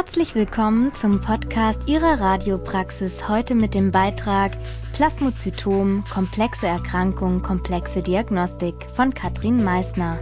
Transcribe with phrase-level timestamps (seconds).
[0.00, 4.56] Herzlich willkommen zum Podcast Ihrer Radiopraxis heute mit dem Beitrag
[4.92, 10.20] Plasmozytom, komplexe Erkrankung, komplexe Diagnostik von Katrin Meissner.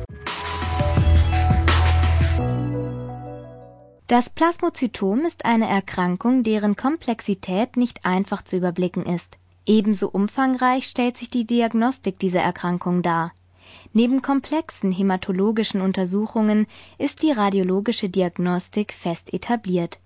[4.06, 9.36] Das Plasmozytom ist eine Erkrankung, deren Komplexität nicht einfach zu überblicken ist.
[9.66, 13.32] Ebenso umfangreich stellt sich die Diagnostik dieser Erkrankung dar.
[13.92, 16.66] Neben komplexen hämatologischen Untersuchungen
[16.98, 19.98] ist die radiologische Diagnostik fest etabliert.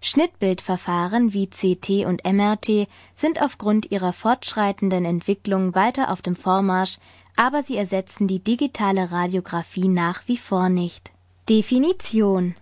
[0.00, 6.98] Schnittbildverfahren wie CT und MRT sind aufgrund ihrer fortschreitenden Entwicklung weiter auf dem Vormarsch,
[7.36, 11.10] aber sie ersetzen die digitale Radiographie nach wie vor nicht.
[11.48, 12.54] Definition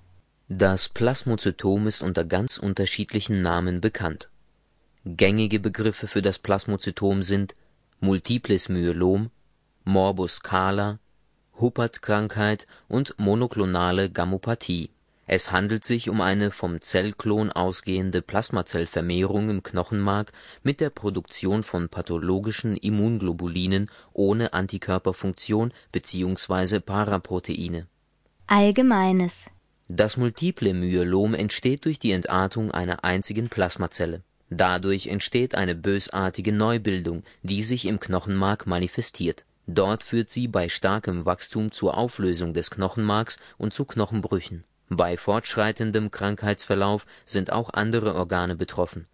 [0.48, 4.28] Das Plasmozytom ist unter ganz unterschiedlichen Namen bekannt.
[5.04, 7.54] Gängige Begriffe für das Plasmozytom sind
[8.00, 9.30] Multiples Myelom,
[9.86, 10.98] Morbus Kahler,
[11.60, 14.88] Huppert-Krankheit und monoklonale Gammopathie.
[15.26, 21.90] Es handelt sich um eine vom Zellklon ausgehende Plasmazellvermehrung im Knochenmark mit der Produktion von
[21.90, 26.80] pathologischen Immunglobulinen ohne Antikörperfunktion bzw.
[26.80, 27.86] Paraproteine.
[28.46, 29.50] Allgemeines
[29.88, 34.22] Das multiple Myelom entsteht durch die Entartung einer einzigen Plasmazelle.
[34.48, 39.44] Dadurch entsteht eine bösartige Neubildung, die sich im Knochenmark manifestiert.
[39.66, 44.64] Dort führt sie bei starkem Wachstum zur Auflösung des Knochenmarks und zu Knochenbrüchen.
[44.90, 49.06] Bei fortschreitendem Krankheitsverlauf sind auch andere Organe betroffen.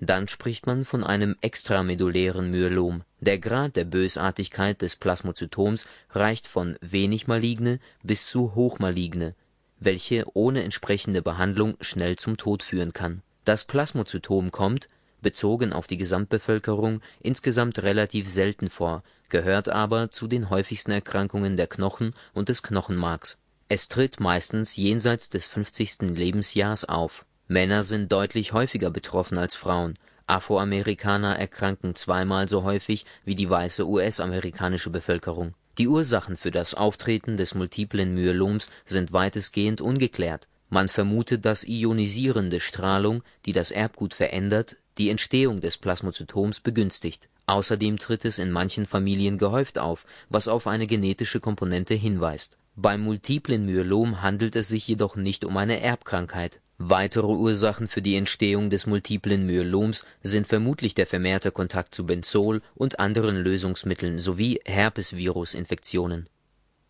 [0.00, 3.04] Dann spricht man von einem extramedullären Myelom.
[3.20, 9.34] Der Grad der Bösartigkeit des Plasmozytoms reicht von wenig maligne bis zu hochmaligne,
[9.80, 13.22] welche ohne entsprechende Behandlung schnell zum Tod führen kann.
[13.44, 14.88] Das Plasmozytom kommt,
[15.22, 21.66] bezogen auf die Gesamtbevölkerung, insgesamt relativ selten vor, gehört aber zu den häufigsten Erkrankungen der
[21.66, 23.38] Knochen und des Knochenmarks.
[23.68, 26.02] Es tritt meistens jenseits des 50.
[26.16, 27.24] Lebensjahrs auf.
[27.48, 29.94] Männer sind deutlich häufiger betroffen als Frauen.
[30.26, 35.54] Afroamerikaner erkranken zweimal so häufig wie die weiße US-amerikanische Bevölkerung.
[35.76, 40.48] Die Ursachen für das Auftreten des multiplen Myeloms sind weitestgehend ungeklärt.
[40.70, 47.28] Man vermutet, dass ionisierende Strahlung, die das Erbgut verändert, die Entstehung des Plasmozytoms begünstigt.
[47.46, 52.58] Außerdem tritt es in manchen Familien gehäuft auf, was auf eine genetische Komponente hinweist.
[52.76, 56.60] Beim multiplen Myelom handelt es sich jedoch nicht um eine Erbkrankheit.
[56.78, 62.62] Weitere Ursachen für die Entstehung des multiplen Myeloms sind vermutlich der vermehrte Kontakt zu Benzol
[62.74, 66.28] und anderen Lösungsmitteln sowie Herpesvirusinfektionen.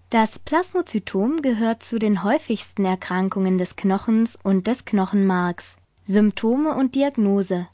[0.09, 5.77] Das Plasmozytom gehört zu den häufigsten Erkrankungen des Knochens und des Knochenmarks.
[6.07, 7.67] Symptome und Diagnose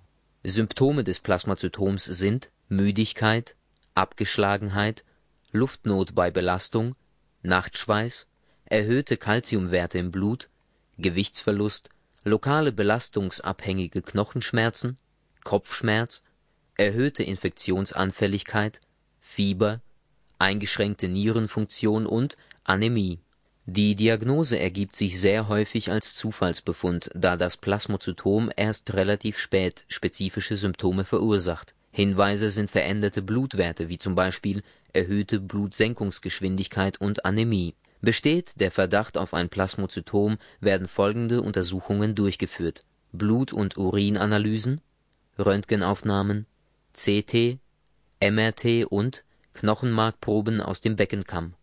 [0.43, 3.57] Symptome des Plasmazytoms sind Müdigkeit,
[3.97, 5.05] Abgeschlagenheit,
[5.51, 6.95] Luftnot bei Belastung,
[7.43, 8.29] Nachtschweiß,
[8.65, 10.49] erhöhte Calciumwerte im Blut,
[10.97, 11.91] Gewichtsverlust,
[12.23, 14.99] lokale belastungsabhängige Knochenschmerzen,
[15.43, 16.23] Kopfschmerz,
[16.77, 18.81] erhöhte Infektionsanfälligkeit,
[19.21, 19.81] Fieber,
[20.39, 23.19] eingeschränkte Nierenfunktion und Anämie.
[23.67, 30.55] Die Diagnose ergibt sich sehr häufig als Zufallsbefund, da das Plasmozytom erst relativ spät spezifische
[30.55, 31.75] Symptome verursacht.
[31.91, 34.63] Hinweise sind veränderte Blutwerte wie zum Beispiel
[34.93, 37.75] erhöhte Blutsenkungsgeschwindigkeit und Anämie.
[38.01, 44.81] Besteht der Verdacht auf ein Plasmozytom, werden folgende Untersuchungen durchgeführt: Blut und Urinanalysen,
[45.39, 46.47] Röntgenaufnahmen,
[46.95, 47.59] CT,
[48.23, 49.25] MRT und
[49.55, 51.55] Knochenmarkproben aus dem Beckenkamm.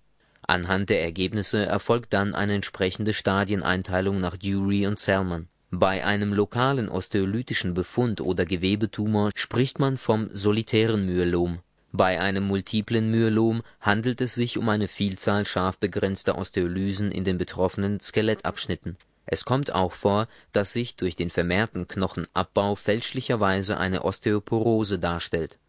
[0.41, 5.47] Anhand der Ergebnisse erfolgt dann eine entsprechende Stadieneinteilung nach Dury und Salmon.
[5.71, 11.59] Bei einem lokalen osteolytischen Befund oder Gewebetumor spricht man vom solitären Myelom.
[11.91, 17.37] Bei einem multiplen Myelom handelt es sich um eine Vielzahl scharf begrenzter Osteolysen in den
[17.37, 18.95] betroffenen Skelettabschnitten.
[19.25, 25.59] Es kommt auch vor, dass sich durch den vermehrten Knochenabbau fälschlicherweise eine Osteoporose darstellt.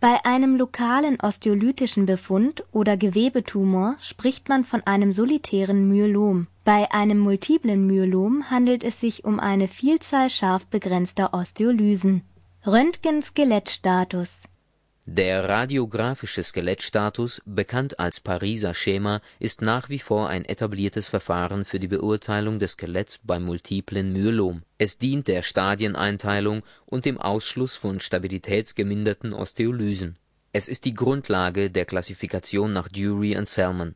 [0.00, 6.46] Bei einem lokalen osteolytischen Befund oder Gewebetumor spricht man von einem solitären Myelom.
[6.62, 12.22] Bei einem multiplen Myelom handelt es sich um eine Vielzahl scharf begrenzter Osteolysen.
[12.64, 14.42] Röntgen-Skelettstatus
[15.10, 21.80] Der radiographische Skelettstatus, bekannt als Pariser Schema, ist nach wie vor ein etabliertes Verfahren für
[21.80, 24.64] die Beurteilung des Skeletts beim multiplen Myelom.
[24.76, 30.18] Es dient der Stadieneinteilung und dem Ausschluss von stabilitätsgeminderten Osteolysen.
[30.52, 33.94] Es ist die Grundlage der Klassifikation nach Dury und Salmon.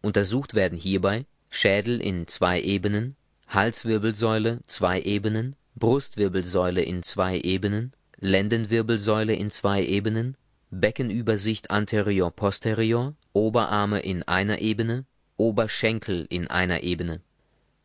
[0.00, 3.16] Untersucht werden hierbei Schädel in zwei Ebenen,
[3.48, 7.92] Halswirbelsäule zwei Ebenen, Brustwirbelsäule in zwei Ebenen,
[8.22, 10.36] Lendenwirbelsäule in zwei Ebenen,
[10.70, 15.06] Beckenübersicht anterior-posterior, Oberarme in einer Ebene,
[15.38, 17.22] Oberschenkel in einer Ebene.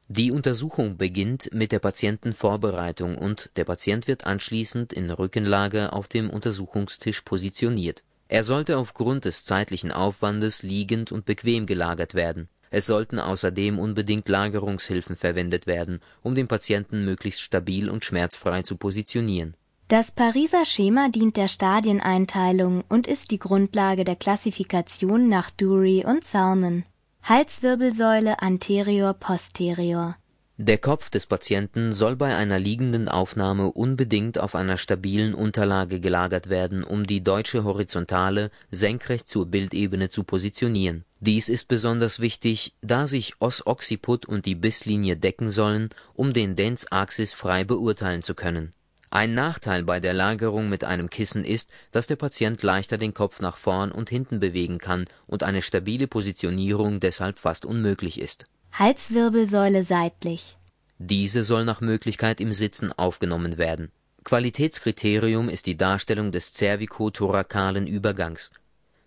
[0.09, 6.29] Die Untersuchung beginnt mit der Patientenvorbereitung und der Patient wird anschließend in Rückenlage auf dem
[6.29, 8.03] Untersuchungstisch positioniert.
[8.27, 12.49] Er sollte aufgrund des zeitlichen Aufwandes liegend und bequem gelagert werden.
[12.71, 18.75] Es sollten außerdem unbedingt Lagerungshilfen verwendet werden, um den Patienten möglichst stabil und schmerzfrei zu
[18.75, 19.55] positionieren.
[19.87, 26.23] Das Pariser Schema dient der Stadieneinteilung und ist die Grundlage der Klassifikation nach Dury und
[26.23, 26.85] Salmon.
[27.21, 30.15] Halswirbelsäule anterior-posterior.
[30.57, 36.49] Der Kopf des Patienten soll bei einer liegenden Aufnahme unbedingt auf einer stabilen Unterlage gelagert
[36.49, 41.05] werden, um die deutsche Horizontale senkrecht zur Bildebene zu positionieren.
[41.19, 46.55] Dies ist besonders wichtig, da sich Os Occiput und die Bisslinie decken sollen, um den
[46.55, 48.71] Dens Axis frei beurteilen zu können
[49.15, 53.39] ein Nachteil bei der Lagerung mit einem Kissen ist, dass der Patient leichter den Kopf
[53.39, 58.43] nach vorn und hinten bewegen kann und eine stabile Positionierung deshalb fast unmöglich ist.
[58.73, 60.57] Halswirbelsäule seitlich.
[60.97, 63.89] Diese soll nach Möglichkeit im Sitzen aufgenommen werden.
[64.25, 68.51] Qualitätskriterium ist die Darstellung des cervicothorakalen Übergangs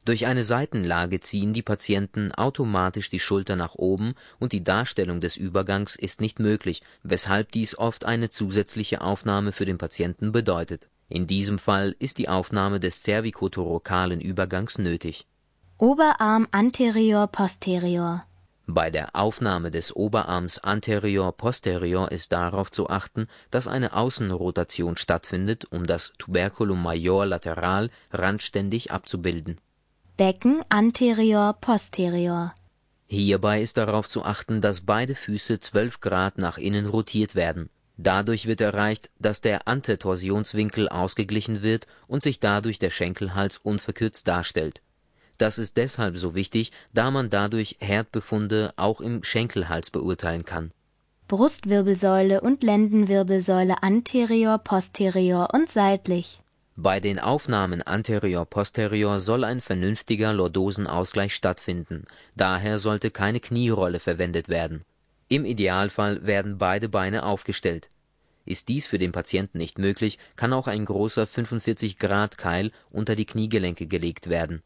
[0.08, 5.36] durch eine Seitenlage ziehen die Patienten automatisch die Schulter nach oben und die Darstellung des
[5.36, 10.88] Übergangs ist nicht möglich, weshalb dies oft eine zusätzliche Aufnahme für den Patienten bedeutet.
[11.10, 15.26] In diesem Fall ist die Aufnahme des cervicothoracalen Übergangs nötig.
[15.76, 18.22] Oberarm anterior-posterior
[18.70, 25.86] bei der Aufnahme des Oberarms anterior-posterior ist darauf zu achten, dass eine Außenrotation stattfindet, um
[25.86, 29.58] das Tuberculum major lateral randständig abzubilden
[30.18, 32.52] Becken anterior-posterior.
[33.06, 37.70] Hierbei ist darauf zu achten, dass beide Füße 12 Grad nach innen rotiert werden.
[37.98, 44.82] Dadurch wird erreicht, dass der Antetorsionswinkel ausgeglichen wird und sich dadurch der Schenkelhals unverkürzt darstellt.
[45.36, 50.72] Das ist deshalb so wichtig, da man dadurch Herdbefunde auch im Schenkelhals beurteilen kann.
[51.28, 56.40] Brustwirbelsäule und Lendenwirbelsäule anterior, posterior und seitlich
[56.80, 62.04] bei den Aufnahmen anterior-posterior soll ein vernünftiger Lordosenausgleich stattfinden,
[62.36, 64.84] daher sollte keine Knierolle verwendet werden.
[65.26, 67.88] Im Idealfall werden beide Beine aufgestellt.
[68.44, 73.88] Ist dies für den Patienten nicht möglich, kann auch ein großer 45-Grad-Keil unter die Kniegelenke
[73.88, 74.62] gelegt werden.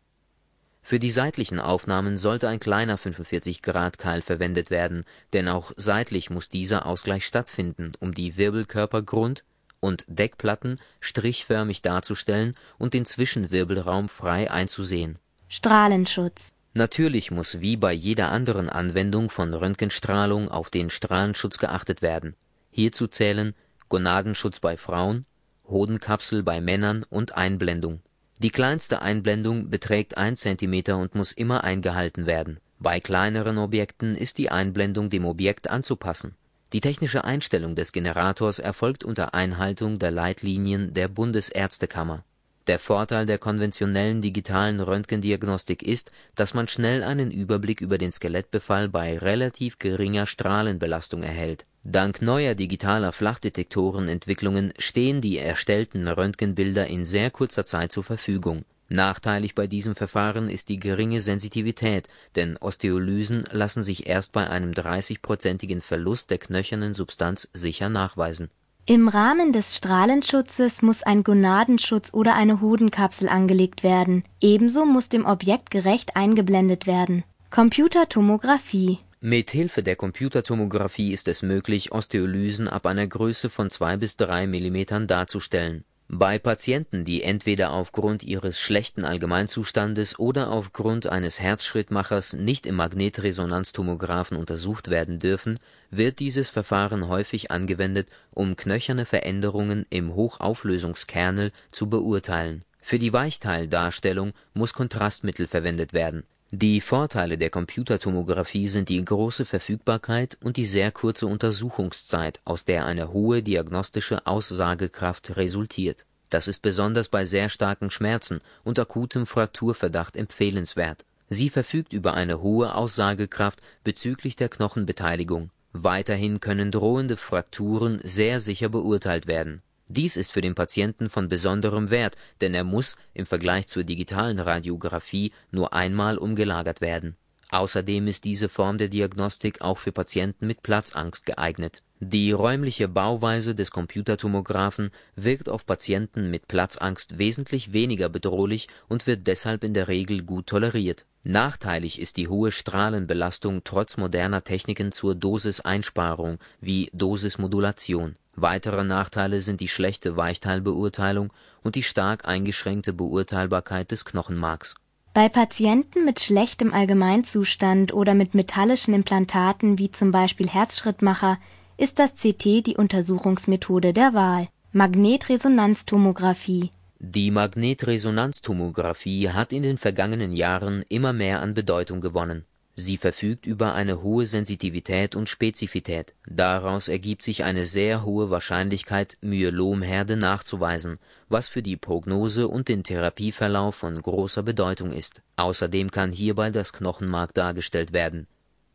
[0.82, 6.84] Für die seitlichen Aufnahmen sollte ein kleiner 45-Grad-Keil verwendet werden, denn auch seitlich muss dieser
[6.84, 9.44] Ausgleich stattfinden, um die Wirbelkörpergrund
[9.82, 15.18] und Deckplatten strichförmig darzustellen und den Zwischenwirbelraum frei einzusehen.
[15.48, 22.34] Strahlenschutz Natürlich muss wie bei jeder anderen Anwendung von Röntgenstrahlung auf den Strahlenschutz geachtet werden.
[22.70, 23.54] Hierzu zählen
[23.90, 25.26] Gonadenschutz bei Frauen,
[25.68, 28.00] Hodenkapsel bei Männern und Einblendung.
[28.38, 32.58] Die kleinste Einblendung beträgt 1 cm und muss immer eingehalten werden.
[32.78, 36.36] Bei kleineren Objekten ist die Einblendung dem Objekt anzupassen
[36.72, 42.24] die technische Einstellung des Generators erfolgt unter Einhaltung der Leitlinien der Bundesärztekammer.
[42.66, 48.88] Der Vorteil der konventionellen digitalen Röntgendiagnostik ist, dass man schnell einen Überblick über den Skelettbefall
[48.88, 51.66] bei relativ geringer Strahlenbelastung erhält.
[51.82, 59.54] Dank neuer digitaler Flachdetektorenentwicklungen stehen die erstellten Röntgenbilder in sehr kurzer Zeit zur Verfügung Nachteilig
[59.54, 65.80] bei diesem Verfahren ist die geringe Sensitivität, denn Osteolysen lassen sich erst bei einem 30-prozentigen
[65.80, 68.50] Verlust der knöchernen Substanz sicher nachweisen.
[68.84, 74.24] Im Rahmen des Strahlenschutzes muss ein Gonadenschutz oder eine Hodenkapsel angelegt werden.
[74.42, 77.24] Ebenso muss dem Objekt gerecht eingeblendet werden.
[77.50, 84.18] Computertomographie Mit Hilfe der Computertomographie ist es möglich, Osteolysen ab einer Größe von 2 bis
[84.18, 85.84] 3 mm darzustellen
[86.14, 94.36] bei Patienten, die entweder aufgrund ihres schlechten Allgemeinzustandes oder aufgrund eines Herzschrittmachers nicht im Magnetresonanztomographen
[94.36, 95.58] untersucht werden dürfen,
[95.90, 102.62] wird dieses Verfahren häufig angewendet, um knöcherne Veränderungen im Hochauflösungskernel zu beurteilen.
[102.82, 110.36] Für die Weichteildarstellung muss Kontrastmittel verwendet werden die Vorteile der Computertomographie sind die große Verfügbarkeit
[110.42, 116.04] und die sehr kurze Untersuchungszeit, aus der eine hohe diagnostische Aussagekraft resultiert.
[116.28, 121.06] Das ist besonders bei sehr starken Schmerzen und akutem Frakturverdacht empfehlenswert.
[121.30, 125.48] Sie verfügt über eine hohe Aussagekraft bezüglich der Knochenbeteiligung.
[125.72, 131.90] Weiterhin können drohende Frakturen sehr sicher beurteilt werden dies ist für den Patienten von besonderem
[131.90, 137.16] Wert, denn er muss im Vergleich zur digitalen Radiographie nur einmal umgelagert werden.
[137.50, 141.82] Außerdem ist diese Form der Diagnostik auch für Patienten mit Platzangst geeignet.
[142.04, 149.28] Die räumliche Bauweise des Computertomographen wirkt auf Patienten mit Platzangst wesentlich weniger bedrohlich und wird
[149.28, 151.06] deshalb in der Regel gut toleriert.
[151.22, 158.16] Nachteilig ist die hohe Strahlenbelastung trotz moderner Techniken zur Dosiseinsparung wie Dosismodulation.
[158.34, 161.32] Weitere Nachteile sind die schlechte Weichteilbeurteilung
[161.62, 164.74] und die stark eingeschränkte Beurteilbarkeit des Knochenmarks.
[165.14, 171.38] Bei Patienten mit schlechtem Allgemeinzustand oder mit metallischen Implantaten wie zum Beispiel Herzschrittmacher
[171.82, 174.46] ist das CT die Untersuchungsmethode der Wahl.
[174.70, 176.70] Magnetresonanztomographie
[177.00, 182.44] Die Magnetresonanztomographie hat in den vergangenen Jahren immer mehr an Bedeutung gewonnen.
[182.76, 186.14] Sie verfügt über eine hohe Sensitivität und Spezifität.
[186.24, 192.84] Daraus ergibt sich eine sehr hohe Wahrscheinlichkeit, Myelomherde nachzuweisen, was für die Prognose und den
[192.84, 195.22] Therapieverlauf von großer Bedeutung ist.
[195.34, 198.28] Außerdem kann hierbei das Knochenmark dargestellt werden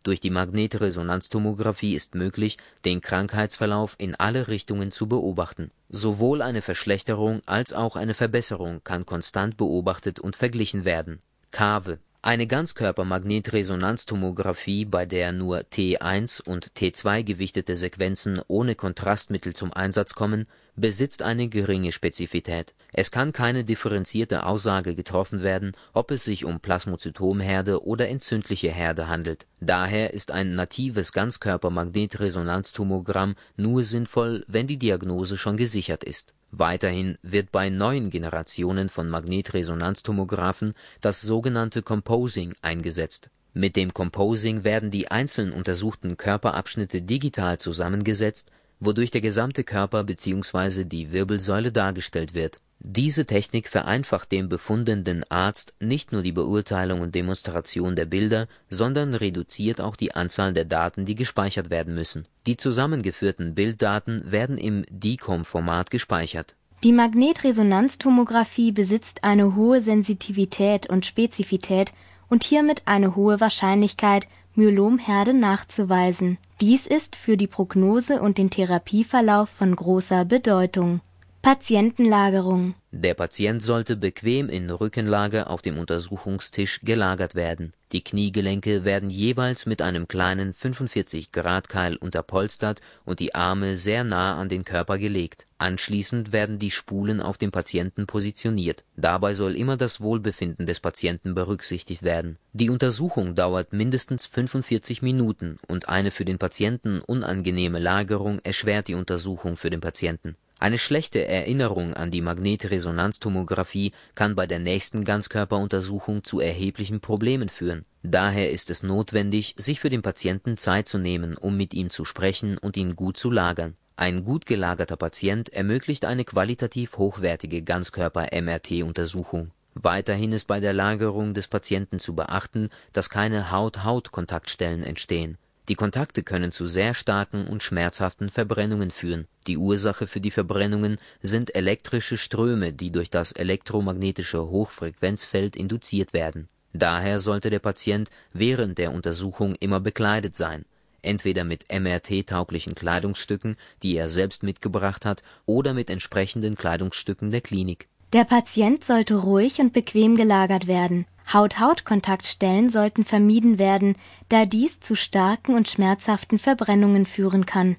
[0.07, 5.69] durch die Magnetresonanztomographie ist möglich, den Krankheitsverlauf in alle Richtungen zu beobachten.
[5.89, 11.19] Sowohl eine Verschlechterung als auch eine Verbesserung kann konstant beobachtet und verglichen werden.
[11.51, 20.13] Kave eine Ganzkörpermagnetresonanztomographie, bei der nur T1 und T2 gewichtete Sequenzen ohne Kontrastmittel zum Einsatz
[20.13, 20.43] kommen,
[20.75, 22.75] besitzt eine geringe Spezifität.
[22.91, 29.07] Es kann keine differenzierte Aussage getroffen werden, ob es sich um Plasmozytomherde oder entzündliche Herde
[29.07, 29.48] handelt.
[29.62, 37.51] Daher ist ein natives Ganzkörpermagnetresonanztomogramm nur sinnvoll, wenn die Diagnose schon gesichert ist Weiterhin wird
[37.51, 43.30] bei neuen Generationen von Magnetresonanztomographen das sogenannte Composing eingesetzt.
[43.54, 50.84] Mit dem Composing werden die einzeln untersuchten Körperabschnitte digital zusammengesetzt, wodurch der gesamte Körper bzw.
[50.86, 57.15] die Wirbelsäule dargestellt wird diese Technik vereinfacht dem befundenden Arzt nicht nur die Beurteilung und
[57.15, 62.27] Demonstration der Bilder, sondern reduziert auch die Anzahl der Daten, die gespeichert werden müssen.
[62.46, 66.55] Die zusammengeführten Bilddaten werden im DICOM-Format gespeichert.
[66.84, 71.93] Die Magnetresonanztomographie besitzt eine hohe Sensitivität und Spezifität
[72.29, 76.38] und hiermit eine hohe Wahrscheinlichkeit, Myelomherde nachzuweisen.
[76.62, 81.01] Dies ist für die Prognose und den Therapieverlauf von großer Bedeutung
[81.48, 87.72] Patientenlagerung Der Patient sollte bequem in Rückenlage auf dem Untersuchungstisch gelagert werden.
[87.94, 94.50] Die Kniegelenke werden jeweils mit einem kleinen 45-Grad-Keil unterpolstert und die Arme sehr nah an
[94.50, 95.48] den Körper gelegt.
[95.58, 98.84] Anschließend werden die Spulen auf dem Patienten positioniert.
[98.98, 102.39] Dabei soll immer das Wohlbefinden des Patienten berücksichtigt werden.
[102.51, 108.96] Die Untersuchung dauert mindestens 45 Minuten und eine für den Patienten unangenehme Lagerung erschwert die
[108.96, 116.23] Untersuchung für den Patienten eine schlechte Erinnerung an die Magnetresonanztomographie kann bei der nächsten Ganzkörperuntersuchung
[116.23, 117.83] zu erheblichen Problemen führen.
[118.01, 122.05] Daher ist es notwendig, sich für den Patienten Zeit zu nehmen, um mit ihm zu
[122.05, 123.75] sprechen und ihn gut zu lagern.
[123.97, 129.51] Ein gut gelagerter Patient ermöglicht eine qualitativ hochwertige Ganzkörper-MRT-Untersuchung.
[129.75, 135.37] Weiterhin ist bei der Lagerung des Patienten zu beachten, dass keine Haut-Haut-Kontaktstellen entstehen
[135.67, 139.27] die Kontakte können zu sehr starken und schmerzhaften Verbrennungen führen.
[139.47, 146.47] Die Ursache für die Verbrennungen sind elektrische Ströme, die durch das elektromagnetische Hochfrequenzfeld induziert werden.
[146.74, 150.63] Daher sollte der Patient während der Untersuchung immer bekleidet sein,
[151.01, 157.88] entweder mit MRT-tauglichen Kleidungsstücken, die er selbst mitgebracht hat, oder mit entsprechenden Kleidungsstücken der Klinik.
[158.13, 163.95] Der Patient sollte ruhig und bequem gelagert werden Haut-Haut-Kontaktstellen sollten vermieden werden,
[164.29, 167.75] da dies zu starken und schmerzhaften Verbrennungen führen kann.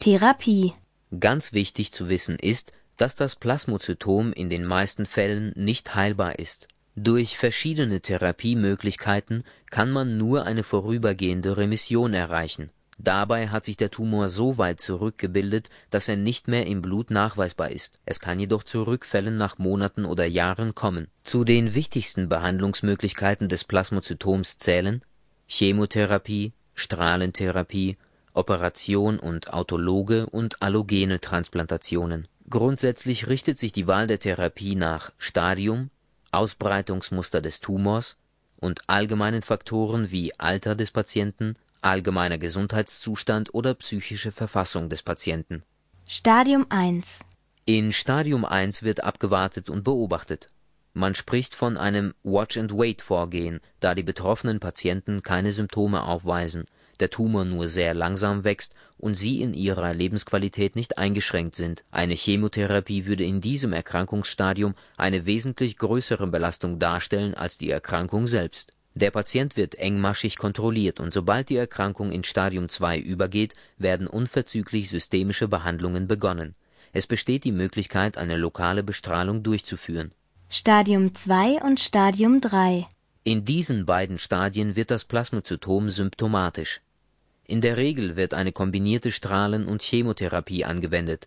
[0.00, 0.72] Therapie
[1.18, 6.68] Ganz wichtig zu wissen ist, dass das Plasmozytom in den meisten Fällen nicht heilbar ist.
[6.96, 14.28] Durch verschiedene Therapiemöglichkeiten kann man nur eine vorübergehende Remission erreichen Dabei hat sich der Tumor
[14.28, 18.00] so weit zurückgebildet, dass er nicht mehr im Blut nachweisbar ist.
[18.04, 21.06] Es kann jedoch zu Rückfällen nach Monaten oder Jahren kommen.
[21.22, 25.02] Zu den wichtigsten Behandlungsmöglichkeiten des Plasmozytoms zählen
[25.46, 27.96] Chemotherapie, Strahlentherapie,
[28.34, 32.26] Operation und autologe und allogene Transplantationen.
[32.50, 35.90] Grundsätzlich richtet sich die Wahl der Therapie nach Stadium,
[36.32, 38.16] Ausbreitungsmuster des Tumors
[38.56, 45.62] und allgemeinen Faktoren wie Alter des Patienten allgemeiner Gesundheitszustand oder psychische Verfassung des Patienten.
[46.06, 47.20] Stadium 1
[47.64, 50.48] In Stadium 1 wird abgewartet und beobachtet.
[50.94, 56.64] Man spricht von einem Watch-and-Wait-Vorgehen, da die betroffenen Patienten keine Symptome aufweisen,
[56.98, 61.84] der Tumor nur sehr langsam wächst und sie in ihrer Lebensqualität nicht eingeschränkt sind.
[61.90, 68.72] Eine Chemotherapie würde in diesem Erkrankungsstadium eine wesentlich größere Belastung darstellen als die Erkrankung selbst
[68.98, 74.90] Der Patient wird engmaschig kontrolliert und sobald die Erkrankung in Stadium II übergeht, werden unverzüglich
[74.90, 76.56] systemische Behandlungen begonnen.
[76.92, 80.10] Es besteht die Möglichkeit, eine lokale Bestrahlung durchzuführen.
[80.48, 82.86] Stadium II und Stadium III
[83.22, 86.80] In diesen beiden Stadien wird das Plasmazytom symptomatisch.
[87.46, 91.26] In der Regel wird eine kombinierte Strahlen und Chemotherapie angewendet.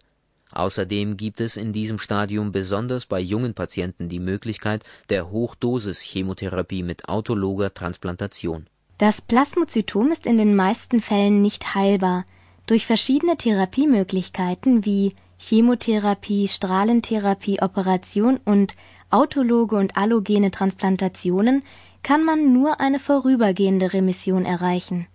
[0.53, 7.07] Außerdem gibt es in diesem Stadium besonders bei jungen Patienten die Möglichkeit der Hochdosis-Chemotherapie mit
[7.07, 8.67] autologer Transplantation.
[8.97, 12.25] Das Plasmazytom ist in den meisten Fällen nicht heilbar.
[12.67, 18.75] Durch verschiedene Therapiemöglichkeiten wie Chemotherapie, Strahlentherapie, Operation und
[19.09, 21.63] autologe und allogene Transplantationen
[22.03, 25.07] kann man nur eine vorübergehende Remission erreichen.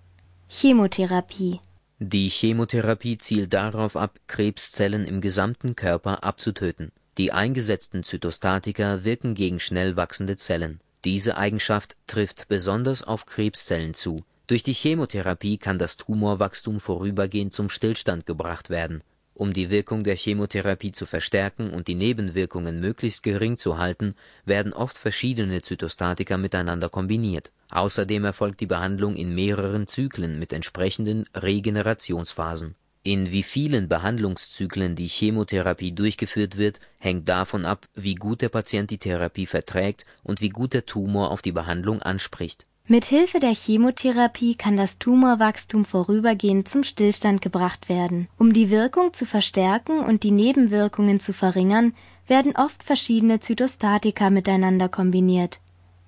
[0.49, 1.61] Chemotherapie
[1.99, 6.93] Die Chemotherapie zielt darauf ab, Krebszellen im gesamten Körper abzutöten.
[7.17, 10.81] Die eingesetzten Zytostatika wirken gegen schnell wachsende Zellen.
[11.07, 14.25] Diese Eigenschaft trifft besonders auf Krebszellen zu.
[14.47, 19.03] Durch die Chemotherapie kann das Tumorwachstum vorübergehend zum Stillstand gebracht werden.
[19.33, 24.75] Um die Wirkung der Chemotherapie zu verstärken und die Nebenwirkungen möglichst gering zu halten, werden
[24.75, 27.53] oft verschiedene Zytostatika miteinander kombiniert.
[27.71, 32.75] Außerdem erfolgt die Behandlung in mehreren Zyklen mit entsprechenden Regenerationsphasen.
[33.03, 38.91] In wie vielen Behandlungszyklen die Chemotherapie durchgeführt wird, hängt davon ab, wie gut der Patient
[38.91, 43.53] die Therapie verträgt und wie gut der Tumor auf die Behandlung anspricht mit Hilfe der
[43.53, 48.29] Chemotherapie kann das Tumorwachstum vorübergehend zum Stillstand gebracht werden.
[48.39, 51.95] Um die Wirkung zu verstärken und die Nebenwirkungen zu verringern,
[52.29, 55.59] werden oft verschiedene Zytostatika miteinander kombiniert.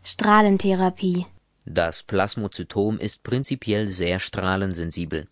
[0.05, 1.27] Strahlentherapie
[1.71, 5.29] Das Plasmozytom ist prinzipiell sehr strahlensensibel.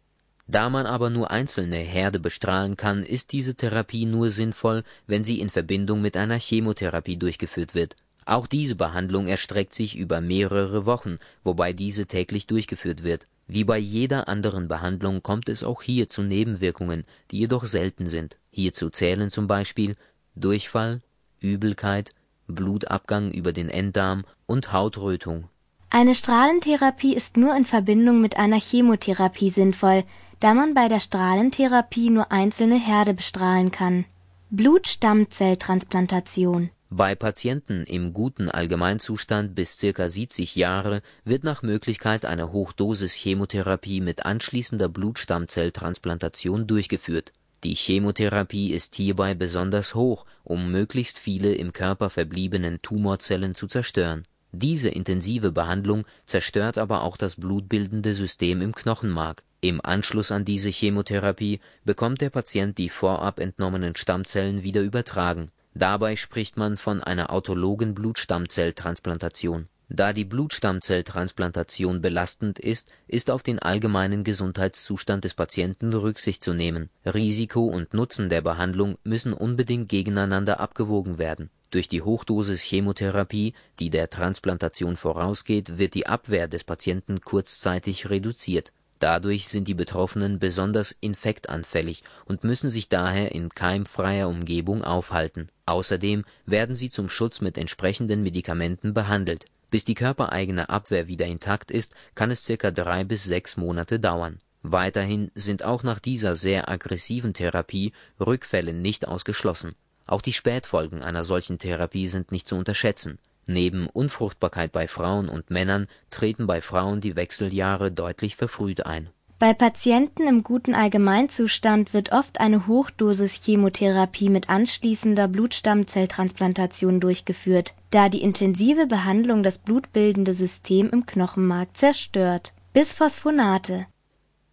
[0.46, 5.40] Da man aber nur einzelne Herde bestrahlen kann, ist diese Therapie nur sinnvoll, wenn sie
[5.40, 11.18] in Verbindung mit einer Chemotherapie durchgeführt wird auch diese Behandlung erstreckt sich über mehrere Wochen,
[11.44, 13.28] wobei diese täglich durchgeführt wird.
[13.46, 18.36] Wie bei jeder anderen Behandlung kommt es auch hier zu Nebenwirkungen, die jedoch selten sind.
[18.50, 19.94] Hierzu zählen zum Beispiel
[20.34, 21.02] Durchfall,
[21.40, 22.12] Übelkeit,
[22.48, 25.48] Blutabgang über den Enddarm und Hautrötung.
[25.90, 30.04] Eine Strahlentherapie ist nur in Verbindung mit einer Chemotherapie sinnvoll,
[30.40, 34.04] da man bei der Strahlentherapie nur einzelne Herde bestrahlen kann.
[34.50, 40.08] Blutstammzelltransplantation bei Patienten im guten Allgemeinzustand bis ca.
[40.08, 47.32] 70 Jahre wird nach Möglichkeit eine Hochdosis-Chemotherapie mit anschließender Blutstammzelltransplantation durchgeführt.
[47.64, 54.22] Die Chemotherapie ist hierbei besonders hoch, um möglichst viele im Körper verbliebenen Tumorzellen zu zerstören.
[54.58, 59.42] Diese intensive Behandlung zerstört aber auch das blutbildende System im Knochenmark.
[59.60, 66.16] Im Anschluss an diese Chemotherapie bekommt der Patient die vorab entnommenen Stammzellen wieder übertragen Dabei
[66.16, 69.68] spricht man von einer autologen Blutstammzelltransplantation.
[69.90, 76.88] Da die Blutstammzelltransplantation belastend ist, ist auf den allgemeinen Gesundheitszustand des Patienten Rücksicht zu nehmen.
[77.04, 81.50] Risiko und Nutzen der Behandlung müssen unbedingt gegeneinander abgewogen werden.
[81.70, 88.72] Durch die Hochdosis Chemotherapie, die der Transplantation vorausgeht, wird die Abwehr des Patienten kurzzeitig reduziert
[88.98, 95.48] Dadurch sind die Betroffenen besonders infektanfällig und müssen sich daher in keimfreier Umgebung aufhalten.
[95.66, 99.46] Außerdem werden sie zum Schutz mit entsprechenden Medikamenten behandelt.
[99.70, 104.38] Bis die körpereigene Abwehr wieder intakt ist, kann es circa drei bis sechs Monate dauern.
[104.62, 109.74] Weiterhin sind auch nach dieser sehr aggressiven Therapie Rückfälle nicht ausgeschlossen.
[110.06, 115.50] Auch die Spätfolgen einer solchen Therapie sind nicht zu unterschätzen Neben Unfruchtbarkeit bei Frauen und
[115.50, 119.08] Männern treten bei Frauen die Wechseljahre deutlich verfrüht ein.
[119.38, 128.22] Bei Patienten im guten Allgemeinzustand wird oft eine Hochdosis-Chemotherapie mit anschließender Blutstammzelltransplantation durchgeführt, da die
[128.22, 132.52] intensive Behandlung das blutbildende System im Knochenmark zerstört.
[132.72, 133.86] Bisphosphonate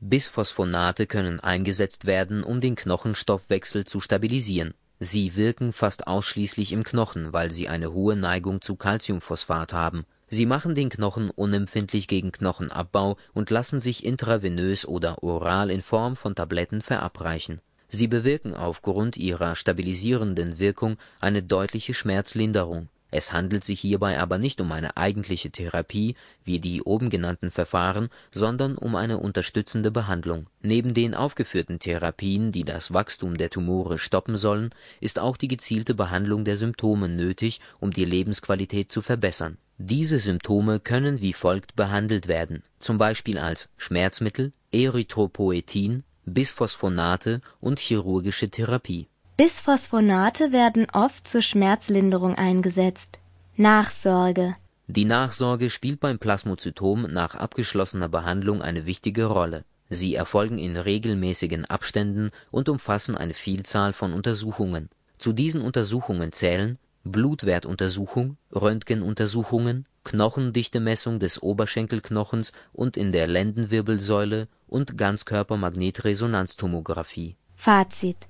[0.02, 4.74] Bisphosphonate können eingesetzt werden, um den Knochenstoffwechsel zu stabilisieren
[5.06, 10.06] Sie wirken fast ausschließlich im Knochen, weil sie eine hohe Neigung zu Calciumphosphat haben.
[10.30, 16.16] Sie machen den Knochen unempfindlich gegen Knochenabbau und lassen sich intravenös oder oral in Form
[16.16, 17.60] von Tabletten verabreichen.
[17.90, 24.60] Sie bewirken aufgrund ihrer stabilisierenden Wirkung eine deutliche Schmerzlinderung es handelt sich hierbei aber nicht
[24.60, 30.48] um eine eigentliche Therapie wie die oben genannten Verfahren, sondern um eine unterstützende Behandlung.
[30.64, 35.94] Neben den aufgeführten Therapien, die das Wachstum der Tumore stoppen sollen, ist auch die gezielte
[35.94, 39.60] Behandlung der Symptome nötig, um die Lebensqualität zu verbessern.
[39.78, 48.50] Diese Symptome können wie folgt behandelt werden, zum Beispiel als Schmerzmittel, Erythropoetin, Bisphosphonate und chirurgische
[48.50, 53.18] Therapie Bisphosphonate werden oft zur Schmerzlinderung eingesetzt.
[53.58, 54.54] Nachsorge
[54.86, 59.64] Die Nachsorge spielt beim Plasmozytom nach abgeschlossener Behandlung eine wichtige Rolle.
[59.90, 64.90] Sie erfolgen in regelmäßigen Abständen und umfassen eine Vielzahl von Untersuchungen.
[65.18, 77.36] Zu diesen Untersuchungen zählen Blutwertuntersuchung, Röntgenuntersuchungen, Knochendichtemessung des Oberschenkelknochens und in der Lendenwirbelsäule und Ganzkörper-Magnetresonanztomographie.
[77.56, 78.28] Fazit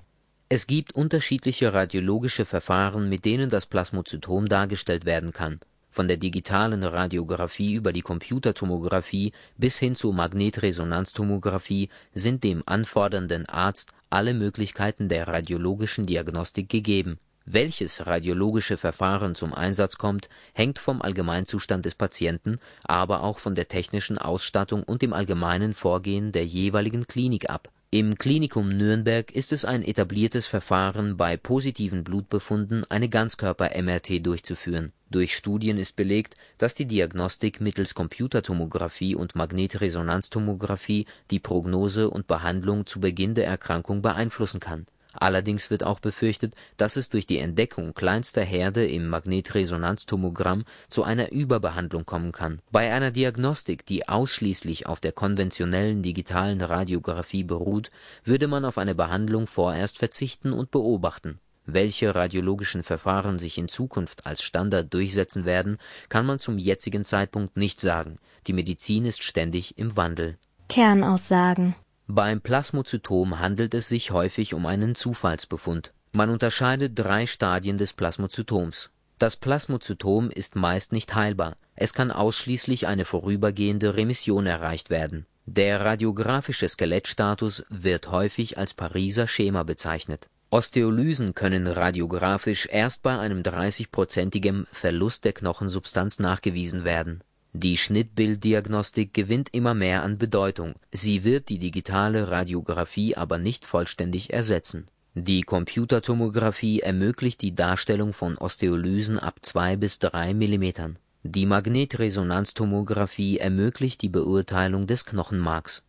[0.49, 5.59] Es gibt unterschiedliche radiologische Verfahren, mit denen das Plasmozytom dargestellt werden kann
[5.93, 13.91] von der digitalen Radiographie über die Computertomographie bis hin zur Magnetresonanztomographie sind dem anfordernden Arzt
[14.09, 17.19] alle Möglichkeiten der radiologischen Diagnostik gegeben.
[17.45, 23.67] Welches radiologische Verfahren zum Einsatz kommt, hängt vom Allgemeinzustand des Patienten, aber auch von der
[23.67, 29.65] technischen Ausstattung und dem allgemeinen Vorgehen der jeweiligen Klinik ab im Klinikum Nürnberg ist es
[29.65, 34.91] ein etabliertes Verfahren, bei positiven Blutbefunden eine Ganzkörper-MRT durchzuführen.
[35.11, 42.87] Durch Studien ist belegt, dass die Diagnostik mittels Computertomographie und Magnetresonanztomographie die Prognose und Behandlung
[42.87, 47.93] zu Beginn der Erkrankung beeinflussen kann Allerdings wird auch befürchtet, dass es durch die Entdeckung
[47.93, 52.59] kleinster Herde im Magnetresonanztomogramm zu einer Überbehandlung kommen kann.
[52.71, 57.91] Bei einer Diagnostik, die ausschließlich auf der konventionellen digitalen Radiographie beruht,
[58.23, 61.39] würde man auf eine Behandlung vorerst verzichten und beobachten.
[61.65, 65.77] Welche radiologischen Verfahren sich in Zukunft als Standard durchsetzen werden,
[66.09, 68.17] kann man zum jetzigen Zeitpunkt nicht sagen.
[68.47, 70.37] Die Medizin ist ständig im Wandel.
[70.67, 71.75] Kernaussagen
[72.07, 75.93] beim Plasmozytom handelt es sich häufig um einen Zufallsbefund.
[76.11, 78.91] Man unterscheidet drei Stadien des Plasmozytoms.
[79.19, 85.25] Das Plasmozytom ist meist nicht heilbar, es kann ausschließlich eine vorübergehende Remission erreicht werden.
[85.45, 90.29] Der radiografische Skelettstatus wird häufig als Pariser Schema bezeichnet.
[90.49, 97.23] Osteolysen können radiografisch erst bei einem 30-prozentigen Verlust der Knochensubstanz nachgewiesen werden
[97.55, 104.33] die Schnittbilddiagnostik gewinnt immer mehr an Bedeutung, sie wird die digitale Radiographie aber nicht vollständig
[104.33, 104.87] ersetzen.
[105.13, 110.97] Die Computertomographie ermöglicht die Darstellung von Osteolysen ab 2 bis 3 Millimetern.
[111.21, 115.83] Die Magnetresonanztomographie ermöglicht die Beurteilung des Knochenmarks.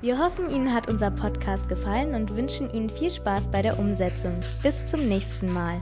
[0.00, 4.40] Wir hoffen, Ihnen hat unser Podcast gefallen und wünschen Ihnen viel Spaß bei der Umsetzung.
[4.64, 5.80] Bis zum nächsten Mal.